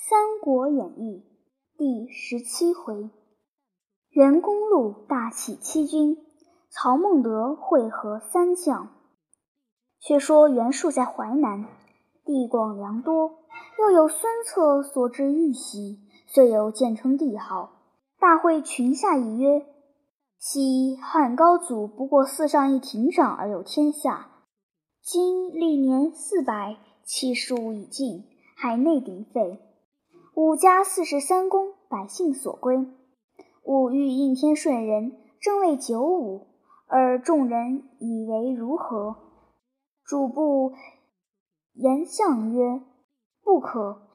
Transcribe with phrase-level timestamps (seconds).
[0.00, 1.24] 三国演义》
[1.76, 3.10] 第十七回：
[4.10, 6.16] 袁公路大起七军，
[6.70, 8.90] 曹孟德会合三将。
[9.98, 11.66] 却说袁术在淮南，
[12.24, 13.40] 地广粮多，
[13.80, 17.72] 又有孙策所制玉玺，遂有建成帝号。
[18.20, 19.66] 大会群下议曰
[20.38, 24.30] ：“昔汉高祖不过四上一亭长而有天下，
[25.02, 29.58] 今历年四百，气数已尽，海内鼎沸。”
[30.40, 32.86] 五家四十三公，百姓所归。
[33.64, 36.46] 吾欲应天顺人，正为九五，
[36.86, 39.16] 而众人以为如何？
[40.04, 40.74] 主簿
[41.74, 42.80] 言相曰
[43.42, 44.10] ：“不可。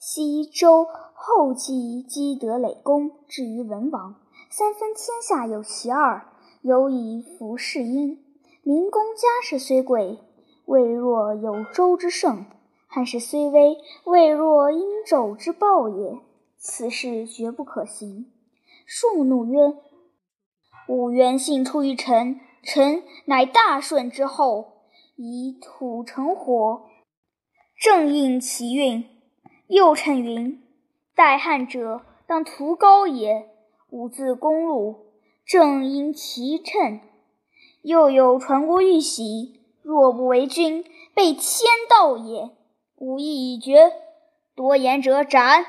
[0.00, 4.16] 西周后继积德累功，至于文王，
[4.50, 6.26] 三分天下有其二，
[6.62, 8.18] 有以服世殷。
[8.64, 10.18] 民公家世虽贵，
[10.66, 12.46] 未若有周之盛。”
[12.94, 16.18] 汉室虽危，未若殷纣之暴也。
[16.58, 18.30] 此事绝不可行。
[18.84, 19.78] 树怒曰
[20.88, 24.82] ：“吾原信出于臣，臣乃大顺之后，
[25.16, 26.82] 以土成火，
[27.80, 29.02] 正应其运。
[29.68, 30.62] 又称云：
[31.16, 33.48] 待汉者，当图高也。
[33.88, 35.14] 吾自公路，
[35.46, 37.00] 正应其称。
[37.80, 42.50] 又有传国玉玺，若不为君，被天道也。”
[43.04, 43.92] 武意已决，
[44.54, 45.66] 多言者斩。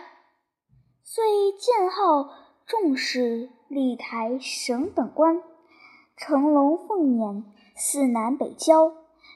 [1.02, 1.24] 遂
[1.58, 2.30] 建号
[2.68, 5.42] 众使、立台、省等官，
[6.16, 7.44] 乘龙凤辇，
[7.76, 8.90] 四南北郊，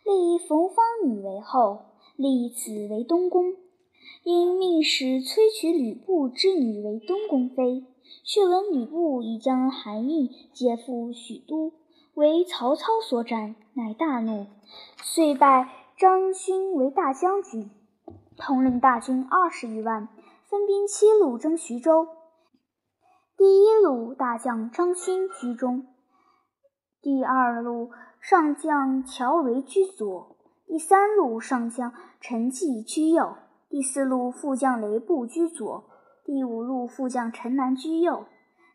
[0.06, 3.56] 立冯方女为后，立子为东宫。
[4.22, 7.84] 因命使催娶吕布之女为东宫妃，
[8.24, 11.74] 却闻吕布已将韩印接赴许都，
[12.14, 14.46] 为曹操所斩，乃大怒，
[15.02, 17.72] 遂拜张勋为大将军。
[18.38, 20.08] 统领大军二十余万，
[20.46, 22.08] 分兵七路征徐州。
[23.36, 25.88] 第一路大将张勋居中，
[27.02, 30.38] 第二路上将乔维居左，
[30.68, 33.36] 第三路上将陈济居右，
[33.70, 35.90] 第四路副将雷布居左，
[36.24, 38.28] 第五路副将陈南居右，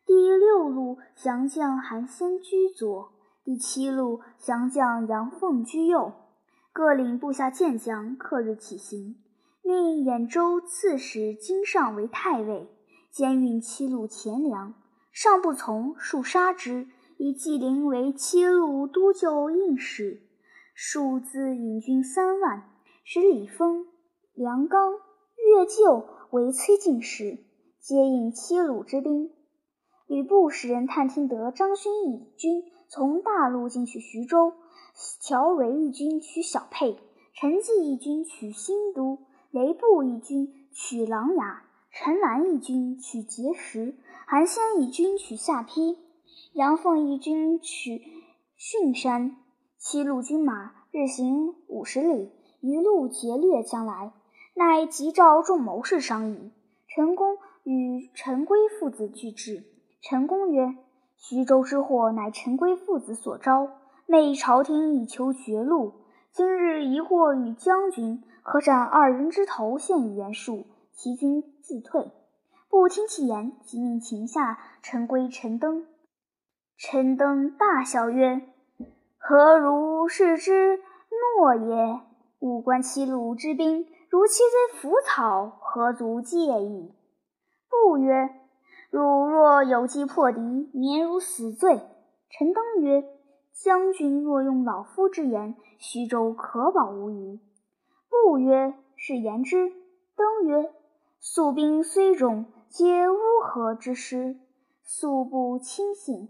[0.05, 3.13] 第六路降将韩先居左，
[3.45, 6.13] 第七路降将杨凤居右，
[6.73, 9.22] 各领部下健将，刻日起行。
[9.63, 12.69] 命兖州刺史金尚为太尉，
[13.11, 14.75] 兼运七路钱粮。
[15.13, 16.89] 尚不从，数杀之。
[17.19, 20.23] 以纪灵为七路都救印使，
[20.75, 22.71] 数自引军三万，
[23.05, 23.87] 使李丰、
[24.35, 27.39] 梁刚、岳救为崔进使，
[27.79, 29.31] 接应七路之兵。
[30.09, 34.55] 吕布使人探听得张勋引军从大路进取徐州，
[35.21, 36.99] 乔蕤义军取小沛，
[37.35, 39.19] 陈济义军取新都。
[39.53, 41.59] 雷部一军取琅琊，
[41.91, 43.95] 陈兰一军取碣石，
[44.27, 45.99] 韩先一军取下邳，
[46.55, 48.01] 杨凤一军取
[48.59, 49.37] 巽山。
[49.77, 52.31] 七路军马日行五十里，
[52.63, 54.15] 一路劫掠将来，
[54.55, 56.51] 乃急召众谋士商议。
[56.89, 59.65] 陈宫与陈规父子俱至。
[60.01, 60.77] 陈宫曰
[61.21, 63.69] ：“徐州之祸，乃陈规父子所招，
[64.07, 65.93] 昧朝廷以求绝路。
[66.33, 72.11] 今日疑惑与将军。”可斩二人之头，献与袁术，其军自退。
[72.69, 75.87] 不听其言，即命擒下陈规、陈登。
[76.77, 78.43] 陈登大笑曰
[79.19, 80.81] ：“何如是之
[81.39, 82.01] 诺也？
[82.41, 86.93] 吾观七路之兵，如其堆腐草，何足介意？”
[87.71, 88.31] 不曰
[88.91, 90.41] ：“汝若有计破敌，
[90.73, 91.81] 免汝死罪。”
[92.29, 93.05] 陈登曰
[93.55, 97.39] ：“将军若用老夫之言，徐州可保无虞。”
[98.13, 99.73] 不曰：“是言之。”
[100.15, 100.71] 登曰
[101.19, 104.37] ：“素兵虽众，皆乌合之师，
[104.83, 106.29] 素不轻信。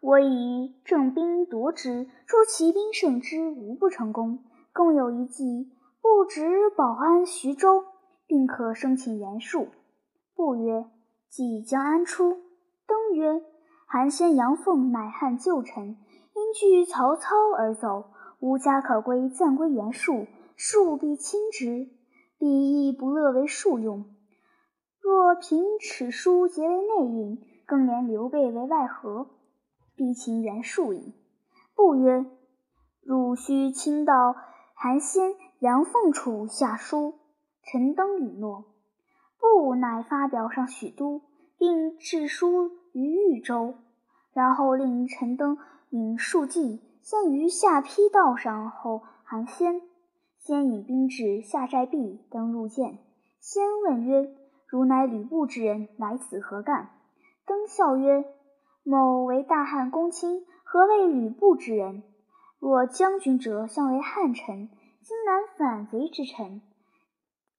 [0.00, 4.38] 我以正兵夺之，诸骑兵胜之，无不成功。
[4.72, 7.84] 更有一计，不止保安徐州，
[8.28, 9.66] 并可生擒袁术。”
[10.36, 10.86] 不曰
[11.28, 12.36] ：“计将安出？”
[12.86, 13.42] 登曰
[13.84, 15.96] ：“韩先、杨凤乃汉旧臣，
[16.34, 18.04] 因惧曹操而走，
[18.38, 21.90] 无家可归，暂归袁术。”庶必亲之，
[22.38, 24.06] 必亦不乐为庶用。
[25.00, 29.28] 若凭此书结为内应，更连刘备为外合，
[29.94, 31.14] 必擒袁术矣。
[31.74, 32.24] 不曰：
[33.02, 34.34] 汝须亲到
[34.74, 37.14] 韩先、杨凤处下书。
[37.62, 38.64] 陈登允诺。
[39.38, 41.20] 不乃发表上许都，
[41.58, 43.74] 并致书于豫州，
[44.32, 45.58] 然后令陈登
[45.90, 49.82] 引数骑，先于下邳道上候韩先。
[50.46, 52.98] 先引兵至下寨壁，登入见。
[53.40, 54.32] 先问曰
[54.70, 56.90] ：“汝乃吕布之人，来此何干？”
[57.44, 58.24] 登笑曰
[58.86, 62.04] ：“某为大汉公卿，何为吕布之人？
[62.60, 64.68] 若将军者，相为汉臣，
[65.02, 66.62] 今乃反贼之臣，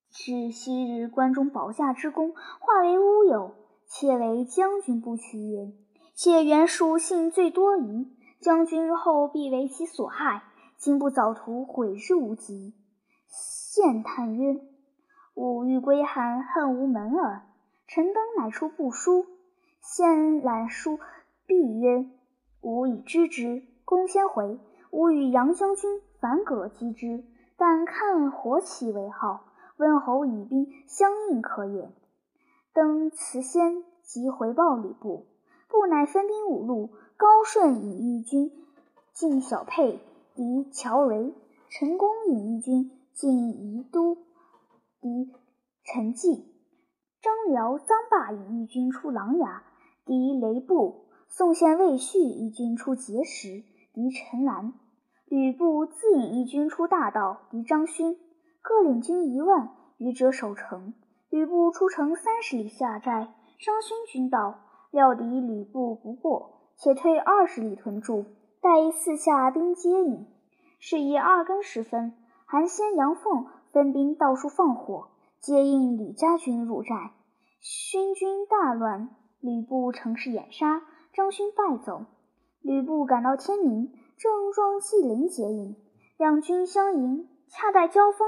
[0.09, 3.51] 使昔日关中保驾之功化为乌有，
[3.85, 5.73] 且为将军不屈也。
[6.15, 10.43] 且袁术性最多疑，将军日后必为其所害，
[10.77, 12.73] 今不早图，悔之无及。”
[13.77, 14.59] 献叹曰
[15.37, 17.43] ：“吾欲归汉，恨无门耳。”
[17.85, 19.27] 陈登乃出布书。
[19.81, 20.97] 献览书，
[21.45, 22.09] 毕曰
[22.61, 23.61] ：“吾已知之。
[23.85, 24.57] 公先回，
[24.89, 27.23] 吾与杨将军反戈击之。
[27.55, 29.45] 但看火起为号，
[29.77, 31.91] 温侯以兵相应可也。”
[32.73, 35.27] 登辞先，即回报吕布。
[35.67, 38.51] 布乃分兵五路，高顺引义军
[39.13, 39.99] 进小沛，
[40.33, 41.35] 敌乔蕤；
[41.69, 44.13] 陈宫引义军进宜都，
[45.01, 45.33] 敌
[45.83, 46.45] 陈纪；
[47.19, 49.61] 张辽、臧霸引义军出琅琊。
[50.05, 54.73] 敌雷布，宋宪、魏续一军出碣石，敌陈兰；
[55.25, 58.19] 吕布自引一军出大道，敌张勋。
[58.61, 60.93] 各领军一万余者守城。
[61.31, 64.59] 吕布出城三十里下寨，张勋军到，
[64.91, 68.25] 料敌吕布不过，且退二十里屯驻，
[68.61, 70.27] 待四下兵接应。
[70.79, 72.13] 是以二更时分，
[72.49, 75.09] 韩先、杨凤分兵到处放火，
[75.41, 77.11] 接应吕家军入寨。
[77.59, 79.09] 勋军大乱。
[79.41, 80.81] 吕布乘势掩杀，
[81.13, 82.05] 张勋败走。
[82.61, 85.75] 吕布赶到天明，正撞纪灵接应，
[86.17, 88.27] 两军相迎，恰待交锋，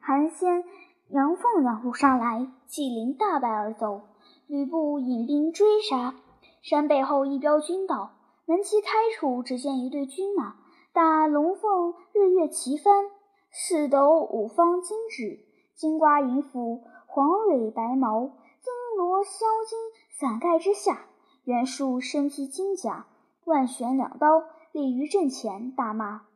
[0.00, 0.64] 韩先、
[1.08, 4.02] 杨凤两路杀来，纪灵大败而走。
[4.46, 6.14] 吕布引兵追杀，
[6.62, 8.12] 山背后一彪军到，
[8.46, 8.88] 门旗开
[9.18, 10.54] 处，只见一队军马，
[10.92, 13.10] 大龙凤日月齐翻，
[13.58, 15.40] 四斗五方金指，
[15.74, 19.78] 金瓜银斧，黄蕊白毛，金罗镶金。
[20.10, 21.06] 伞盖之下，
[21.44, 23.06] 袁术身披金甲，
[23.46, 26.26] 万旋两刀，立于阵前，大骂：“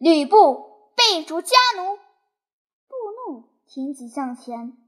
[0.00, 0.64] 吕布
[0.96, 1.98] 背主家奴！”
[2.88, 4.78] 布怒，挺戟向前。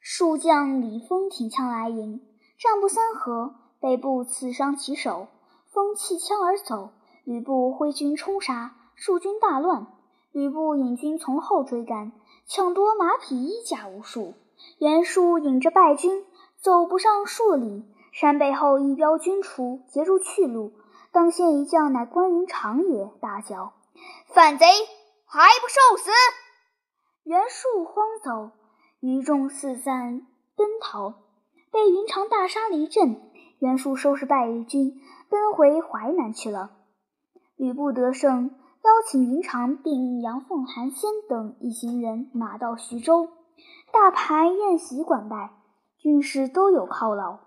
[0.00, 2.20] 数将李丰挺枪来迎，
[2.58, 5.28] 战不三合，被布刺伤其手，
[5.70, 6.90] 丰弃枪而走。
[7.22, 9.94] 吕布挥军冲杀，数军大乱。
[10.38, 12.12] 吕布引军从后追赶，
[12.46, 14.34] 抢夺马匹衣甲无数。
[14.78, 16.24] 袁术引着败军。
[16.60, 20.74] 走不上数里，山背后一彪军出，截住去路。
[21.10, 23.72] 当先一将乃关云长也，大叫
[24.32, 24.66] ：“反贼
[25.24, 26.10] 还不受死！”
[27.24, 28.52] 袁术慌走，
[29.00, 30.24] 余众四散
[30.54, 31.14] 奔逃，
[31.72, 33.20] 被云长大杀了一阵。
[33.58, 36.70] 袁术收拾败军，奔回淮南去了。
[37.56, 43.28] 吕布得胜，邀请云长并杨凤、韩先等一行人马到徐州，
[43.92, 45.50] 大排宴席管待。
[45.98, 47.38] 军士都有犒劳。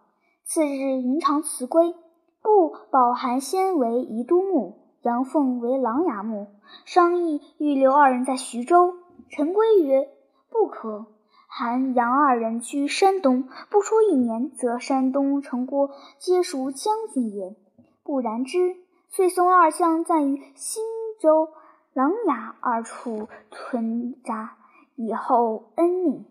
[0.43, 1.95] 次日，云长辞归，
[2.41, 6.47] 布保韩先为宜都牧，杨凤为琅琊牧，
[6.83, 8.95] 商议欲留二人在徐州。
[9.29, 10.09] 陈规曰
[10.51, 11.05] ：“不可。
[11.47, 17.55] 韩、杨二人居山东，不出一年，则山东城郭皆属将军也。
[18.03, 18.75] 不然之，
[19.09, 20.83] 遂送二将暂于新
[21.21, 21.49] 州、
[21.93, 24.57] 琅琊二处屯扎，
[24.95, 26.25] 以后恩命。”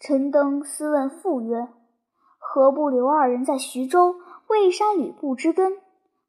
[0.00, 1.68] 陈登私问父曰
[2.38, 4.16] ：“何不留二人在徐州，
[4.48, 5.78] 未杀吕布之根？”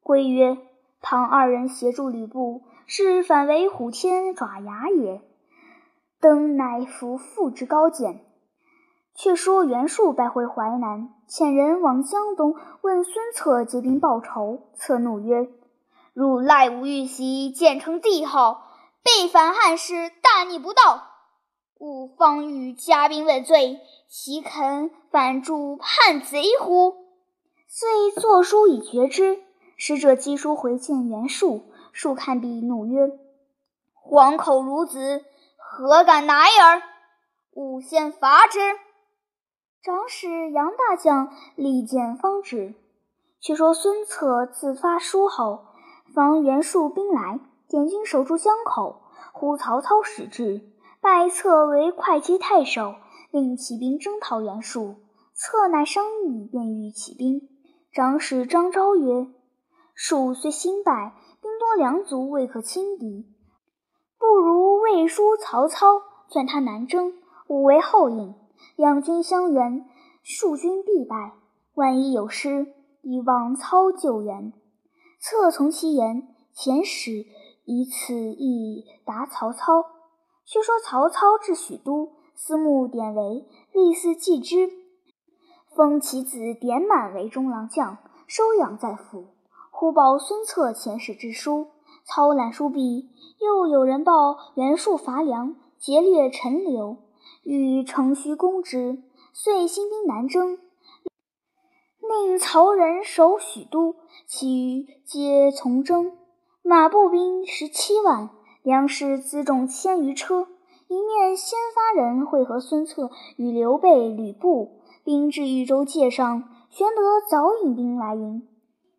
[0.02, 0.56] 归曰
[1.02, 5.20] ：“倘二人协助吕布，是反为虎天爪牙也。”
[6.20, 8.24] 登乃服父之高见。
[9.14, 14.68] 却说袁术败回淮南，遣人往江东问孙策结兵报仇。
[14.74, 15.50] 策怒曰
[16.18, 18.72] ：“汝赖吾玉玺，建成帝号，
[19.04, 21.04] 背反汉室，大逆不道！”
[21.78, 26.96] 吾方欲加兵问罪，岂肯反助叛贼乎？
[27.68, 29.38] 遂作书以绝之。
[29.76, 33.16] 使者寄书回见袁术，术看毕，怒曰
[33.94, 35.24] ：“黄口孺子，
[35.56, 36.82] 何敢拿耳？
[37.52, 38.58] 吾先伐之。”
[39.84, 42.74] 长史杨大将力荐方止。
[43.40, 45.67] 却说孙策自发书后，
[46.18, 50.62] 防袁术兵来，点军守住江口，呼曹操使至。
[51.00, 52.96] 拜策为会稽太守，
[53.30, 54.96] 令起兵征讨袁术。
[55.32, 57.42] 策乃商议，便欲起兵。
[57.92, 59.28] 长史张昭曰
[59.94, 63.24] ：“术虽新败，兵多粮足，未可轻敌。
[64.18, 67.12] 不如魏书曹操，劝他南征，
[67.46, 68.34] 吾为后应。
[68.74, 69.84] 两军相援，
[70.24, 71.34] 数军必败。
[71.74, 74.52] 万一有失，以望操救援。”
[75.18, 77.26] 策从其言，遣使
[77.64, 79.84] 以此意答曹操。
[80.44, 84.70] 却说曹操至许都，司慕典韦，立嗣继之，
[85.76, 89.26] 封其子典满为中郎将，收养在府。
[89.70, 91.68] 忽报孙策遣使致书，
[92.04, 93.10] 操览书毕，
[93.40, 96.96] 又有人报袁术伐梁，劫掠陈留，
[97.42, 99.02] 欲乘虚攻之，
[99.34, 100.58] 遂兴兵南征。
[102.08, 103.96] 令曹仁守许都，
[104.26, 106.12] 其余皆从征。
[106.62, 108.30] 马步兵十七万，
[108.62, 110.48] 粮食辎重千余车。
[110.88, 116.44] 一面先发人会合孙策与刘备、吕布，兵至豫州界上。
[116.70, 118.48] 玄德早引兵来迎，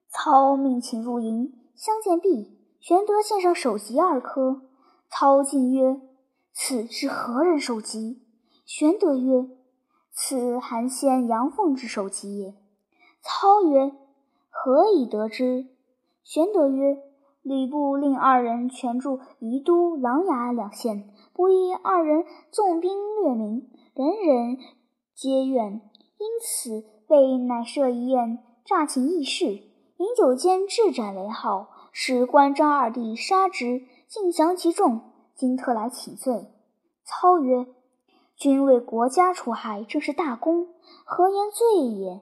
[0.10, 4.62] 操命请入营，相见毕，玄德献上首级二颗。
[5.10, 6.00] 操进曰
[6.54, 8.22] ：“此是何人首级？”
[8.66, 9.50] 玄德曰
[10.14, 12.54] ：“此韩先杨奉之首级也。”
[13.22, 13.92] 操曰
[14.50, 15.68] ：“何以得知？”
[16.24, 16.98] 玄德曰
[17.42, 24.58] ：“吕布令二人全驻宜都、琅琊两县，不意二人纵兵掠民，人人
[25.16, 25.82] 皆怨，
[26.18, 29.46] 因此备乃设一宴，诈请议事。
[29.46, 35.02] 饮酒间，置斩为号，使关张二弟杀之，尽降其众。
[35.36, 36.54] 今特来请罪。”
[37.04, 37.66] 操曰
[38.38, 40.68] ：“君为国家除害，正是大功，
[41.04, 42.22] 何言罪也？”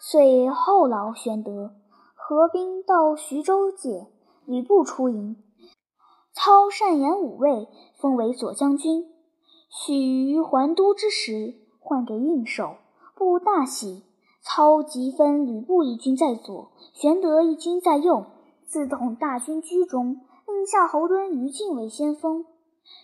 [0.00, 1.72] 遂后劳玄德，
[2.14, 4.06] 合兵到徐州界，
[4.46, 5.36] 吕布出营。
[6.32, 9.06] 操善言五位，封为左将军。
[9.68, 12.76] 许于还都之时，换给应手，
[13.16, 14.04] 布大喜。
[14.40, 18.24] 操即分吕布一军在左，玄德一军在右，
[18.66, 22.46] 自统大军居中，令夏侯惇、于禁为先锋。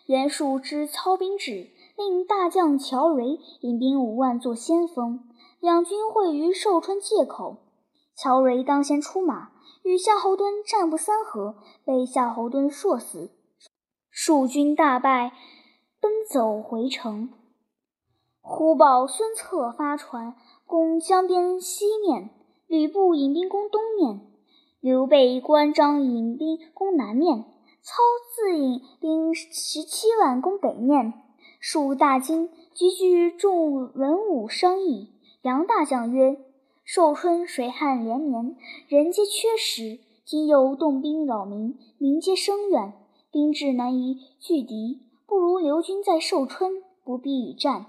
[0.06, 5.28] 袁术知操兵至，令大将乔蕤引兵五万做先锋。
[5.64, 7.56] 两军会于寿春界口，
[8.14, 9.48] 乔蕤当先出马，
[9.82, 11.56] 与夏侯惇战不三合，
[11.86, 13.30] 被夏侯惇射死。
[14.10, 15.32] 蜀军大败，
[16.02, 17.30] 奔走回城。
[18.42, 20.34] 忽报孙策发船
[20.66, 22.28] 攻江边西面，
[22.66, 24.20] 吕布引兵攻东面，
[24.80, 27.38] 刘备、关张引兵攻南面，
[27.80, 28.02] 操
[28.36, 31.14] 自引兵十七万攻北面。
[31.58, 35.13] 蜀大惊，急聚众文武商议。
[35.44, 36.38] 杨大将曰
[36.86, 38.56] ：“寿春水旱连绵，
[38.88, 40.00] 人皆缺食。
[40.24, 42.94] 今又动兵扰民，民皆生怨，
[43.30, 45.02] 兵至难以拒敌。
[45.26, 47.84] 不如留军在寿春，不必与战。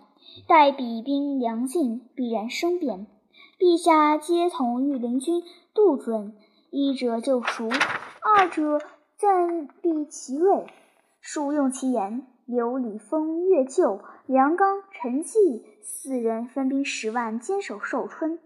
[0.49, 3.07] 待彼兵粮尽，必然生变。
[3.57, 5.41] 陛下皆同御林军
[5.73, 6.35] 杜准，
[6.71, 7.69] 一者救赎，
[8.21, 8.81] 二者
[9.15, 10.65] 暂避其锐。
[11.21, 18.39] 殊用其言。”刘李丰、越旧、梁刚、陈济四人分兵十万，坚守寿春。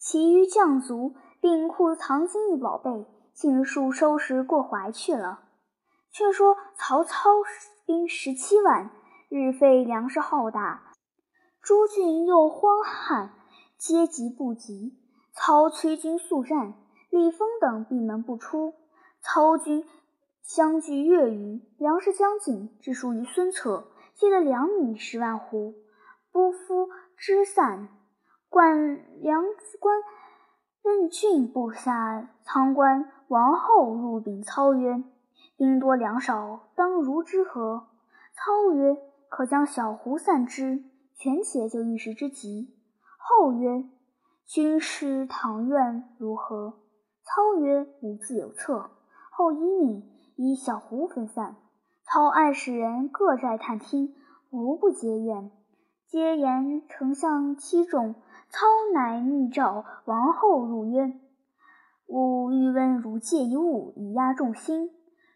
[0.00, 5.44] 其余将卒并库藏金玉宝贝，尽数收拾过淮去了。
[6.10, 7.30] 却说曹操
[7.86, 8.90] 兵十七万，
[9.28, 10.92] 日费粮食浩大，
[11.62, 13.32] 诸郡又荒旱，
[13.78, 14.98] 皆急不及。
[15.32, 16.74] 操催军速战，
[17.10, 18.74] 李丰等闭门不出。
[19.20, 19.86] 操军。
[20.42, 25.74] 相距月余，粮食将尽，只属于孙策，借了粮米十万斛。
[26.32, 27.88] 不夫支散，
[28.48, 29.44] 管粮
[29.78, 29.98] 官
[30.82, 35.04] 任郡部下仓官王后入禀操曰
[35.56, 37.88] ：“兵多粮少，当如之何？”
[38.34, 38.96] 操曰
[39.30, 42.74] ：“可将小斛散之，权且就一时之急。”
[43.18, 43.84] 后曰
[44.46, 46.74] ：“军师倘愿如何？”
[47.22, 48.90] 操曰：“吾自有策。”
[49.30, 50.10] 后依命。
[50.36, 51.54] 以小胡分散，
[52.06, 54.14] 操暗使人各寨探听，
[54.50, 55.50] 无不皆怨。
[56.06, 58.14] 皆言丞相欺众，
[58.50, 61.18] 操乃密诏王后入曰
[62.06, 64.90] ：“吾欲问汝借一物以压众心，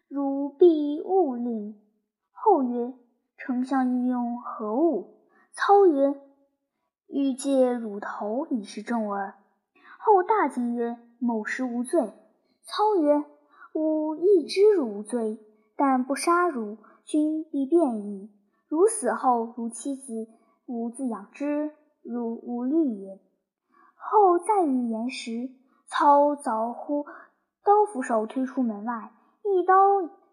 [0.07, 1.81] 汝必勿令。”
[2.31, 2.93] 后曰
[3.35, 6.21] ：“丞相欲用何物？”操曰
[7.09, 9.33] ：“欲借汝头以示众耳。”
[9.99, 12.13] 后大惊曰：“某实无罪。”
[12.63, 13.25] 操曰：
[13.73, 15.39] 吾亦知汝无罪，
[15.79, 18.29] 但不杀汝，君必变矣。
[18.67, 20.27] 汝死后，汝妻子
[20.65, 21.71] 吾自养之，
[22.03, 23.17] 汝无虑也。
[23.95, 25.51] 后再欲言时，
[25.87, 27.05] 操早呼
[27.63, 29.13] 刀斧手推出门外，
[29.45, 29.73] 一刀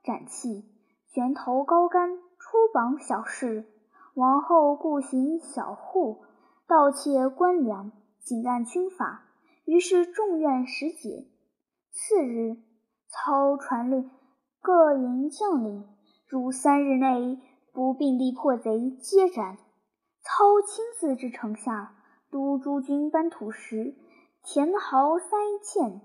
[0.03, 0.65] 斩弃，
[1.12, 3.67] 悬头高杆，出榜小事。
[4.15, 6.25] 王后故行小户，
[6.67, 9.23] 盗窃官粮，仅按军法。
[9.65, 11.29] 于是众怨始解。
[11.93, 12.57] 次日。
[13.09, 14.11] 操传令
[14.66, 15.85] 各营将领，
[16.26, 17.38] 如三日内
[17.73, 19.58] 不并地破贼，皆斩。
[20.23, 21.94] 操亲自至城下，
[22.32, 23.94] 督诸军搬土石，
[24.42, 26.00] 填壕塞堑。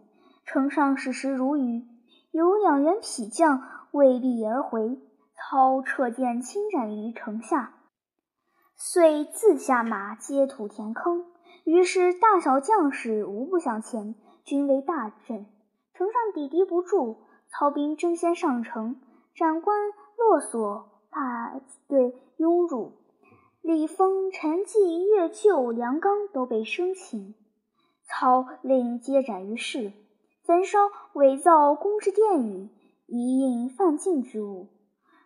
[0.46, 1.88] 城上矢石如雨，
[2.30, 3.64] 有两员匹将
[3.94, 5.00] 未避而回。
[5.34, 7.80] 操撤剑轻斩于城下。
[8.76, 11.26] 遂自下马接土填坑。
[11.64, 14.14] 于是大小将士无不向前，
[14.44, 15.48] 均为大阵。
[15.96, 18.96] 城上抵敌不住，曹兵争先上城，
[19.36, 19.78] 斩关
[20.18, 22.94] 落锁，大队拥入。
[23.62, 27.36] 李丰、陈济、岳旧、梁刚都被生擒。
[28.06, 29.92] 操令皆斩于市，
[30.44, 30.80] 焚烧
[31.14, 32.70] 伪造宫之殿宇，
[33.06, 34.70] 以应犯禁之物。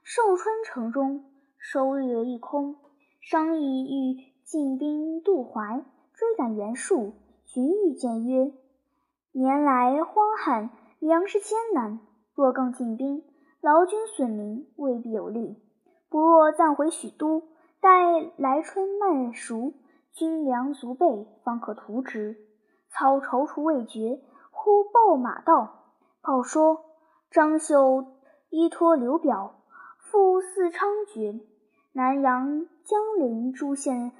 [0.03, 1.25] 寿春城中
[1.59, 2.75] 收掠一空，
[3.21, 7.13] 商议欲进兵渡淮，追赶袁术。
[7.45, 8.51] 荀彧谏曰
[9.31, 11.99] ：“年来荒旱，粮食艰难，
[12.35, 13.23] 若更进兵，
[13.61, 15.55] 劳军损民，未必有利。
[16.09, 17.43] 不若暂回许都，
[17.79, 17.89] 待
[18.37, 19.73] 来春麦熟，
[20.13, 22.37] 军粮足备，方可图之。”
[22.91, 25.85] 操踌躇未决，忽报马到，
[26.21, 26.85] 报说
[27.31, 28.05] 张绣
[28.49, 29.55] 依托刘表。
[29.99, 31.41] 复四猖獗，
[31.91, 34.11] 南阳、江陵诸县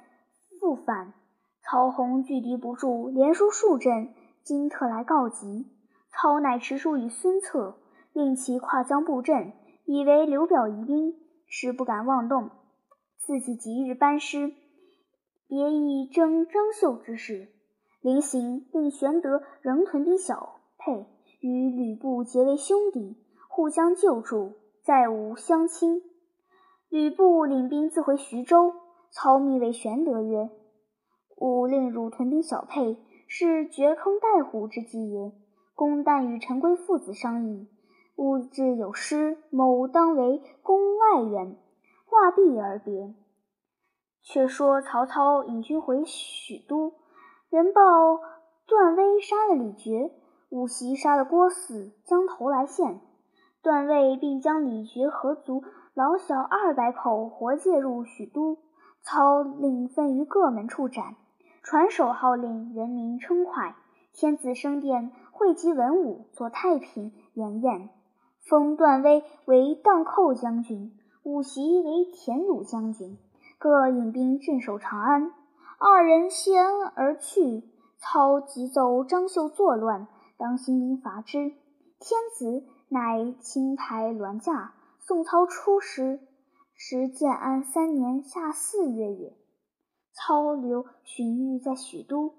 [0.60, 1.14] 复反，
[1.62, 5.70] 曹洪拒敌不住，连输数阵，今特来告急。
[6.10, 7.76] 操乃持书与孙策，
[8.16, 9.52] 令其跨江布阵，
[9.84, 11.14] 以为刘表疑兵，
[11.46, 12.48] 实不敢妄动。
[13.18, 14.54] 自己即日班师，
[15.46, 17.48] 别意征张绣之事。
[18.00, 21.04] 临行，令玄德仍屯兵小沛，
[21.40, 23.18] 与吕布结为兄弟，
[23.50, 24.54] 互相救助。
[24.82, 26.00] 再无相亲。
[26.88, 28.72] 吕布领兵自回徐州。
[29.10, 30.48] 操密谓玄德曰
[31.36, 32.96] ：“吾令汝屯兵小沛，
[33.28, 35.32] 是掘坑待虎之计也。
[35.74, 37.68] 公但与陈规父子商议，
[38.16, 41.56] 吾自有失，某当为宫外人，
[42.06, 43.14] 话毕而别。”
[44.22, 46.94] 却说曹操引军回许都，
[47.48, 47.82] 人报
[48.66, 50.10] 段威杀了李傕，
[50.48, 53.00] 武袭杀了郭汜，将头来献。
[53.62, 55.62] 段位并将李傕合族
[55.94, 58.58] 老小二百口活借入许都，
[59.02, 61.16] 操令分于各门处斩，
[61.62, 63.76] 传首号令，人民称快。
[64.12, 67.90] 天子升殿，汇集文武，做太平筵宴，
[68.48, 73.18] 封段威为荡寇将军，武袭为田鲁将军，
[73.58, 75.32] 各引兵镇守长安。
[75.78, 77.62] 二人谢恩而去，
[77.98, 81.52] 操急奏张绣作乱，当兴兵伐之。
[81.98, 82.64] 天子。
[82.88, 86.20] 乃钦台銮驾，送操出师。
[86.72, 89.36] 时建安三年夏四月也。
[90.12, 92.36] 操留荀彧在许都，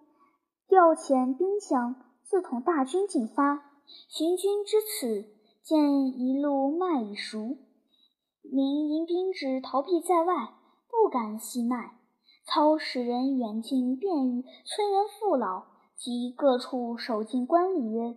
[0.69, 3.61] 调遣兵将，自统大军进发。
[4.07, 5.25] 荀军知此，
[5.67, 7.57] 见一路麦已熟，
[8.41, 10.53] 民迎兵至逃避在外，
[10.89, 11.97] 不敢西麦。
[12.45, 15.65] 操使人远近便与村人父老
[15.97, 18.15] 及各处守禁官吏曰。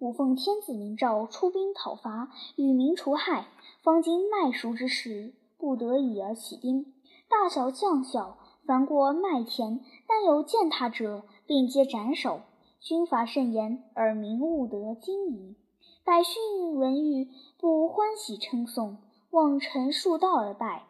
[0.00, 3.46] 吾奉天子明诏，出兵讨伐，与民除害。
[3.82, 6.92] 方今麦熟之时，不得已而起兵。
[7.26, 12.42] 大小将校，凡过麦田，但有践踏者，并皆斩首。
[12.80, 15.56] 军法甚严，而民务得惊疑。
[16.04, 17.28] 百姓闻谕，
[17.60, 18.96] 不欢喜称颂，
[19.30, 20.82] 望臣数道而拜。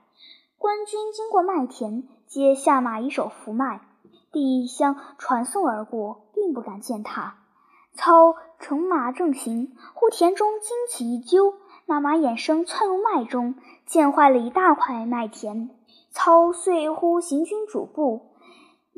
[0.57, 3.83] 官军经过麦田，皆下马以手扶麦，
[4.33, 7.35] 地相传送而过，并不敢践踏。
[7.93, 15.69] 操乘马正行，忽田中惊起一揪，那马眼生窜入麦中，溅坏了一大块麦田。
[16.11, 18.31] 操遂呼行军主簿，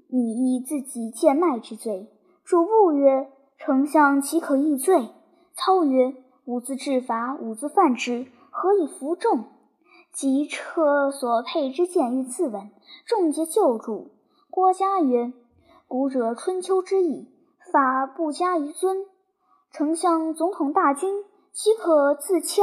[0.06, 2.08] 拟议自己贱麦之罪。
[2.44, 5.08] 主簿曰：“丞相岂可议罪？”
[5.56, 6.14] 操曰
[6.44, 9.44] ：“吾自治法，吾自犯之，何以服众？”
[10.12, 12.70] 即撤所佩之剑，欲自刎。
[13.06, 14.10] 众皆救助。
[14.50, 15.32] 郭嘉曰
[15.88, 17.30] ：“古者春秋之义。”
[17.72, 19.06] 法不加于尊，
[19.72, 22.62] 丞相总统大军，岂可自戕？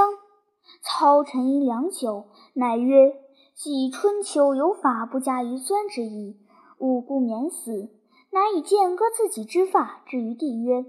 [0.81, 3.15] 操沉吟良久，乃曰
[3.53, 6.37] ：“既春秋有法不加于尊之意，
[6.77, 7.89] 吾不免死。”
[8.31, 10.85] 乃以剑割自己之发，置于地，曰：“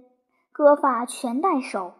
[0.52, 1.94] 割发全代首。”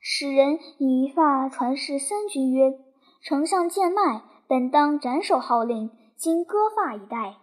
[0.00, 2.78] 使人以发传示三军，曰
[3.22, 7.36] ：“丞相见脉，本当斩首号令，今割发以待。”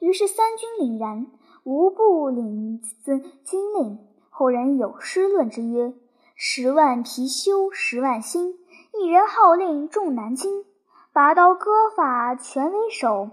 [0.00, 1.26] 于是三军凛然。
[1.66, 3.98] 无不领遵军令。
[4.28, 5.94] 后人有诗论之曰
[6.36, 8.58] ：“十万貔貅十万心，
[8.92, 10.66] 一人号令众难惊。
[11.14, 13.30] 拔刀割发全为首，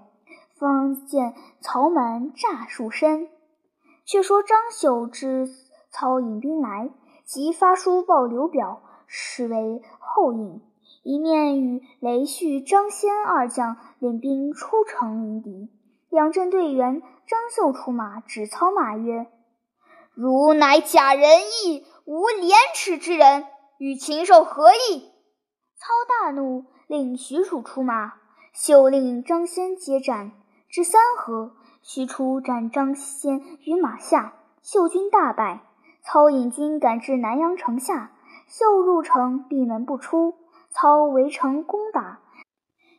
[0.57, 3.27] 方见曹瞒诈数身。”
[4.07, 5.49] 却说张绣之
[5.91, 6.89] 操引兵来，
[7.25, 10.61] 即发书报刘表，实为后应。
[11.03, 15.69] 一面与雷旭、张先二将领兵出城迎敌。
[16.09, 19.27] 两阵队员，张绣出马，指操马曰
[20.13, 23.45] ：“汝乃假仁义、无廉耻之人，
[23.77, 25.11] 与禽兽何异？”
[25.75, 28.13] 操大怒，令许褚出马，
[28.53, 30.31] 秀令张先接战。
[30.69, 35.65] 至三合，许褚斩张先于马下，秀军大败。
[36.03, 38.11] 操引军赶至南阳城下，
[38.47, 40.35] 秀入城闭门不出。
[40.73, 42.21] 操围城攻打，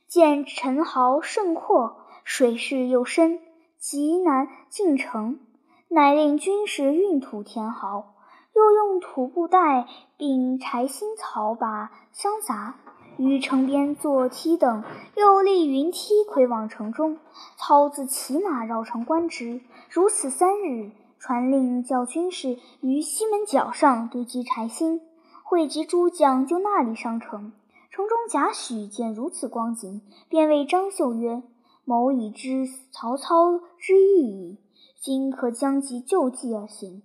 [0.07, 3.41] 见陈壕甚阔，水势又深，
[3.79, 5.41] 极难进城，
[5.89, 8.13] 乃令军士运土填壕，
[8.55, 9.87] 又用土布袋
[10.19, 12.75] 并柴薪草把相杂。
[13.17, 14.85] 于城边作梯等，
[15.17, 17.19] 又立云梯窥望城中。
[17.57, 20.91] 操自骑马绕城观之，如此三日。
[21.23, 25.01] 传令叫军士于西门角上堆积柴薪，
[25.45, 27.53] 汇集诸将就那里上城。
[27.93, 31.45] 城中贾诩见如此光景，便谓张绣曰
[31.87, 34.59] ：“某已知曹操之意矣，
[35.01, 37.05] 今可将计就计而行。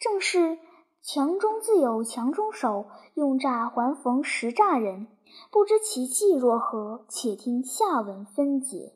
[0.00, 0.56] 正是
[1.02, 5.08] 强中自有强中手，用诈还逢实诈人。”
[5.52, 7.04] 不知其计若何？
[7.06, 8.94] 且听下文分解。